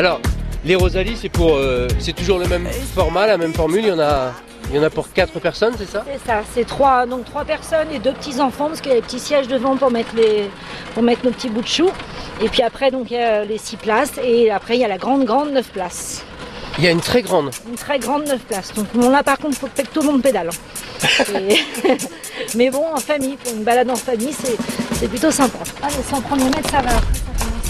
Alors, 0.00 0.18
les 0.64 0.76
Rosalie, 0.76 1.14
c'est 1.14 1.28
pour, 1.28 1.56
euh, 1.56 1.86
c'est 1.98 2.14
toujours 2.14 2.38
le 2.38 2.46
même 2.48 2.66
format, 2.94 3.26
la 3.26 3.36
même 3.36 3.52
formule. 3.52 3.82
Il 3.82 3.88
y 3.88 3.92
en 3.92 4.00
a, 4.00 4.32
il 4.70 4.76
y 4.76 4.78
en 4.78 4.82
a 4.82 4.88
pour 4.88 5.12
quatre 5.12 5.38
personnes, 5.40 5.74
c'est 5.76 5.84
ça? 5.86 6.02
C'est 6.10 6.26
ça, 6.26 6.40
c'est 6.54 6.66
trois, 6.66 7.04
donc 7.04 7.26
trois 7.26 7.44
personnes 7.44 7.88
et 7.92 7.98
deux 7.98 8.12
petits 8.14 8.40
enfants 8.40 8.68
parce 8.68 8.80
qu'il 8.80 8.92
y 8.92 8.94
a 8.94 8.96
les 8.96 9.02
petits 9.02 9.18
sièges 9.20 9.46
devant 9.46 9.76
pour 9.76 9.90
mettre 9.90 10.16
les, 10.16 10.48
pour 10.94 11.02
mettre 11.02 11.22
nos 11.26 11.32
petits 11.32 11.50
bouts 11.50 11.60
de 11.60 11.66
choux. 11.66 11.90
Et 12.40 12.48
puis 12.48 12.62
après, 12.62 12.90
donc 12.90 13.10
il 13.10 13.18
y 13.18 13.20
a 13.20 13.44
les 13.44 13.58
six 13.58 13.76
places 13.76 14.12
et 14.24 14.50
après 14.50 14.76
il 14.76 14.80
y 14.80 14.84
a 14.86 14.88
la 14.88 14.96
grande 14.96 15.26
grande 15.26 15.52
neuf 15.52 15.68
places. 15.68 16.24
Il 16.78 16.84
y 16.84 16.88
a 16.88 16.92
une 16.92 17.02
très 17.02 17.20
grande. 17.20 17.50
Une 17.68 17.74
très 17.74 17.98
grande 17.98 18.26
neuf 18.26 18.40
places. 18.40 18.72
Donc 18.72 18.86
bon, 18.94 19.10
là 19.10 19.22
par 19.22 19.36
contre, 19.36 19.58
faut 19.58 19.66
que 19.66 19.82
tout 19.82 20.00
le 20.00 20.06
monde 20.06 20.22
pédale. 20.22 20.48
hein. 20.48 21.24
Et- 21.38 21.60
Mais 22.56 22.70
bon, 22.70 22.86
en 22.94 23.00
famille, 23.00 23.36
pour 23.36 23.52
une 23.52 23.64
balade 23.64 23.90
en 23.90 23.96
famille, 23.96 24.32
c'est 24.32 24.56
c'est 24.94 25.08
plutôt 25.08 25.30
sympa. 25.30 25.58
Allez, 25.82 25.92
100 26.08 26.22
premiers 26.22 26.44
mètres, 26.44 26.70
ça 26.70 26.80
va. 26.80 26.92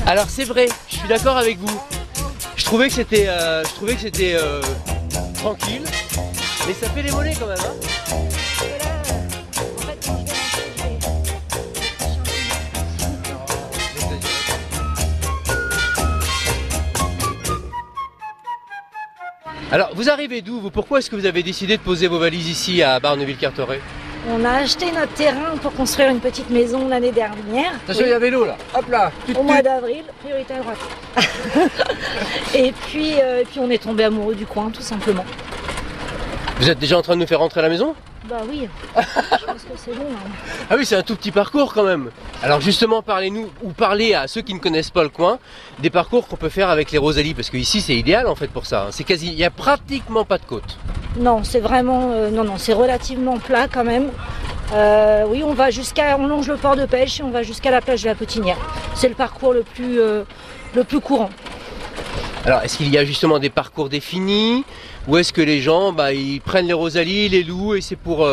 Alors 0.07 0.27
c'est 0.29 0.45
vrai, 0.45 0.69
je 0.89 0.95
suis 0.95 1.09
d'accord 1.09 1.37
avec 1.37 1.59
vous. 1.59 1.81
Je 2.71 2.73
trouvais 2.77 2.87
que 2.87 2.95
c'était, 2.95 3.27
euh, 3.27 3.65
je 3.65 3.71
trouvais 3.71 3.95
que 3.97 4.01
c'était 4.03 4.37
euh, 4.37 4.63
tranquille, 5.35 5.83
mais 6.69 6.73
ça 6.73 6.89
fait 6.91 7.03
les 7.03 7.11
mollets 7.11 7.35
quand 7.35 7.49
même. 7.49 7.59
hein. 7.59 8.81
Alors 19.73 19.91
vous 19.95 20.11
arrivez 20.11 20.43
d'où 20.43 20.71
Pourquoi 20.71 20.99
est-ce 20.99 21.11
que 21.11 21.17
vous 21.17 21.27
avez 21.27 21.43
décidé 21.43 21.77
de 21.77 21.83
poser 21.83 22.09
vos 22.09 22.19
valises 22.19 22.49
ici 22.49 22.83
à 22.83 22.99
Barneville-Carteret? 22.99 23.81
On 24.29 24.45
a 24.45 24.51
acheté 24.51 24.93
notre 24.93 25.13
terrain 25.15 25.57
pour 25.63 25.73
construire 25.73 26.11
une 26.11 26.21
petite 26.21 26.51
maison 26.51 26.89
l'année 26.89 27.11
dernière. 27.13 27.73
Attention, 27.85 28.05
il 28.05 28.11
y 28.11 28.13
a 28.13 28.19
vélo 28.19 28.45
là. 28.45 28.57
Hop 28.77 28.89
là. 28.91 29.11
Tut, 29.27 29.35
Au 29.37 29.43
mois 29.43 29.63
d'avril, 29.63 30.05
priorité 30.23 30.55
à 30.55 30.59
droite. 30.59 30.79
et, 32.55 32.73
puis, 32.73 33.15
euh, 33.21 33.41
et 33.41 33.45
puis 33.45 33.61
on 33.61 33.71
est 33.71 33.83
tombé 33.83 34.05
amoureux 34.05 34.35
du 34.35 34.45
coin, 34.47 34.71
tout 34.71 34.83
simplement. 34.83 35.25
Vous 36.59 36.69
êtes 36.69 36.79
déjà 36.79 36.99
en 36.99 37.03
train 37.03 37.15
de 37.17 37.21
nous 37.23 37.27
faire 37.27 37.39
rentrer 37.39 37.61
à 37.61 37.63
la 37.63 37.71
maison? 37.71 37.95
Bah 38.29 38.37
oui, 38.47 38.69
je 38.95 39.45
pense 39.47 39.63
que 39.63 39.71
c'est 39.77 39.95
bon. 39.95 40.05
hein. 40.13 40.31
Ah 40.71 40.75
oui, 40.77 40.85
c'est 40.85 40.97
un 40.97 41.03
tout 41.03 41.17
petit 41.17 41.31
parcours 41.33 41.73
quand 41.73 41.85
même. 41.85 42.11
Alors 42.43 42.61
justement, 42.61 43.01
parlez-nous 43.01 43.49
ou 43.63 43.71
parlez 43.73 44.13
à 44.13 44.29
ceux 44.29 44.43
qui 44.43 44.53
ne 44.53 44.59
connaissent 44.59 44.91
pas 44.91 45.03
le 45.03 45.09
coin 45.09 45.39
des 45.79 45.89
parcours 45.89 46.29
qu'on 46.29 46.37
peut 46.37 46.51
faire 46.51 46.69
avec 46.69 46.91
les 46.93 46.99
Rosalies 46.99 47.33
parce 47.33 47.49
que 47.49 47.57
ici 47.57 47.81
c'est 47.81 47.97
idéal 47.97 48.27
en 48.27 48.35
fait 48.35 48.49
pour 48.49 48.67
ça. 48.67 48.83
hein. 48.83 48.89
C'est 48.91 49.05
quasi, 49.05 49.29
il 49.29 49.35
y 49.39 49.45
a 49.45 49.51
pratiquement 49.51 50.27
pas 50.27 50.37
de 50.37 50.45
côte. 50.45 50.77
Non, 51.19 51.43
c'est 51.43 51.61
vraiment, 51.61 52.11
euh, 52.13 52.31
non, 52.31 52.45
non, 52.45 52.55
c'est 52.57 52.73
relativement 52.73 53.39
plat 53.39 53.67
quand 53.69 53.85
même. 53.85 54.09
Euh, 54.73 55.25
oui, 55.29 55.43
on 55.45 55.55
va 55.55 55.71
jusqu'à, 55.71 56.17
on 56.19 56.27
longe 56.27 56.49
le 56.49 56.57
port 56.57 56.77
de 56.77 56.87
pêche 56.87 57.21
et 57.21 57.23
on 57.23 57.31
va 57.31 57.43
jusqu'à 57.43 57.71
la 57.71 57.81
plage 57.81 58.03
de 58.03 58.09
la 58.09 58.15
Potinière. 58.15 58.57
C'est 58.95 59.09
le 59.09 59.15
parcours 59.15 59.53
le 59.53 59.63
plus, 59.63 60.01
euh, 60.01 60.23
le 60.75 60.85
plus 60.85 61.01
courant. 61.01 61.31
Alors 62.47 62.63
est-ce 62.63 62.79
qu'il 62.79 62.89
y 62.89 62.97
a 62.97 63.05
justement 63.05 63.39
des 63.39 63.51
parcours 63.51 63.89
définis 63.89 64.65
ou 65.09 65.19
est-ce 65.19 65.33
que 65.33 65.43
les 65.43 65.61
gens 65.61 65.93
bah, 65.93 66.13
ils 66.13 66.41
prennent 66.41 66.67
les 66.67 66.73
Rosalies, 66.73 67.29
les 67.29 67.43
louent 67.43 67.75
et 67.75 67.81
c'est 67.81 67.97
pour, 67.97 68.27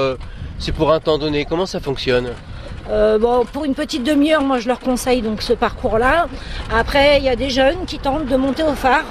c'est 0.59 0.71
pour 0.71 0.93
un 0.93 0.99
temps 1.01 1.17
donné? 1.17 1.43
Comment 1.43 1.65
ça 1.65 1.81
fonctionne? 1.81 2.29
Euh, 2.89 3.17
bon, 3.19 3.45
pour 3.45 3.65
une 3.65 3.75
petite 3.75 4.03
demi-heure, 4.03 4.43
moi 4.43 4.59
je 4.59 4.67
leur 4.67 4.79
conseille 4.79 5.21
donc 5.21 5.41
ce 5.41 5.53
parcours-là. 5.53 6.27
Après, 6.73 7.17
il 7.17 7.25
y 7.25 7.29
a 7.29 7.35
des 7.35 7.49
jeunes 7.49 7.85
qui 7.85 7.99
tentent 7.99 8.27
de 8.27 8.35
monter 8.37 8.63
au 8.63 8.73
phare. 8.73 9.03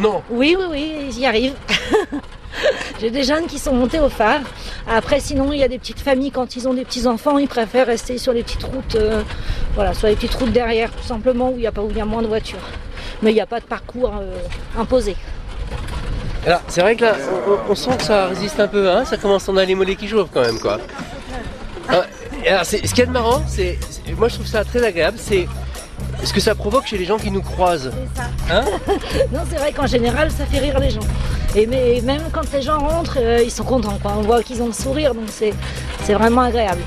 Non. 0.00 0.22
Oui, 0.30 0.56
oui, 0.58 0.64
oui, 0.70 0.92
ils 1.10 1.18
y 1.18 1.26
arrivent. 1.26 1.54
J'ai 3.00 3.10
des 3.10 3.22
jeunes 3.24 3.46
qui 3.46 3.58
sont 3.58 3.74
montés 3.74 4.00
au 4.00 4.08
phare. 4.08 4.40
Après, 4.88 5.20
sinon, 5.20 5.52
il 5.52 5.58
y 5.58 5.64
a 5.64 5.68
des 5.68 5.78
petites 5.78 6.00
familles, 6.00 6.30
quand 6.30 6.56
ils 6.56 6.68
ont 6.68 6.74
des 6.74 6.84
petits-enfants, 6.84 7.38
ils 7.38 7.48
préfèrent 7.48 7.86
rester 7.86 8.18
sur 8.18 8.32
les 8.32 8.42
petites 8.42 8.64
routes, 8.64 8.94
euh, 8.96 9.22
voilà, 9.74 9.94
sur 9.94 10.08
les 10.08 10.14
petites 10.14 10.34
routes 10.34 10.52
derrière, 10.52 10.90
tout 10.90 11.06
simplement, 11.06 11.50
où 11.50 11.54
il 11.56 11.62
y 11.62 11.66
a, 11.66 11.72
pas, 11.72 11.82
où 11.82 11.90
il 11.90 11.96
y 11.96 12.00
a 12.00 12.04
moins 12.04 12.22
de 12.22 12.28
voitures. 12.28 12.58
Mais 13.22 13.30
il 13.32 13.34
n'y 13.34 13.40
a 13.40 13.46
pas 13.46 13.60
de 13.60 13.64
parcours 13.66 14.12
euh, 14.20 14.36
imposé. 14.78 15.16
Alors 16.46 16.60
c'est 16.68 16.80
vrai 16.80 16.94
que 16.94 17.02
là, 17.02 17.16
on, 17.68 17.74
sent 17.74 17.96
que 17.98 18.04
ça 18.04 18.26
résiste 18.26 18.60
un 18.60 18.68
peu, 18.68 18.88
hein 18.88 19.04
ça 19.04 19.16
commence, 19.16 19.48
on 19.48 19.56
a 19.56 19.64
les 19.64 19.74
mollets 19.74 19.96
qui 19.96 20.06
chauffent 20.06 20.30
quand 20.32 20.42
même 20.42 20.60
quoi. 20.60 20.78
Et 22.44 22.48
alors, 22.48 22.64
ce 22.64 22.76
qu'il 22.76 22.98
y 22.98 23.02
a 23.02 23.06
de 23.06 23.10
marrant, 23.10 23.42
c'est- 23.48 23.76
moi 24.16 24.28
je 24.28 24.34
trouve 24.34 24.46
ça 24.46 24.64
très 24.64 24.84
agréable, 24.84 25.18
c'est 25.20 25.48
ce 26.24 26.32
que 26.32 26.40
ça 26.40 26.54
provoque 26.54 26.86
chez 26.86 26.98
les 26.98 27.04
gens 27.04 27.18
qui 27.18 27.30
nous 27.30 27.42
croisent. 27.42 27.90
C'est 27.92 28.20
ça. 28.20 28.28
Hein 28.50 28.64
non, 29.32 29.40
c'est 29.48 29.56
vrai 29.56 29.72
qu'en 29.72 29.86
général, 29.86 30.30
ça 30.30 30.46
fait 30.46 30.58
rire 30.58 30.78
les 30.78 30.90
gens. 30.90 31.06
Et 31.54 31.66
mais, 31.66 32.00
même 32.02 32.22
quand 32.32 32.50
les 32.52 32.62
gens 32.62 32.78
rentrent, 32.78 33.18
euh, 33.20 33.42
ils 33.42 33.50
sont 33.50 33.64
contents. 33.64 33.98
Quoi. 34.02 34.14
On 34.18 34.22
voit 34.22 34.42
qu'ils 34.42 34.62
ont 34.62 34.66
le 34.66 34.72
sourire, 34.72 35.14
donc 35.14 35.28
c'est 35.28 36.14
vraiment 36.14 36.42
agréable. 36.42 36.82